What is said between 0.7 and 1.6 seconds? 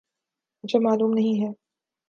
معلوم نہیں ہے۔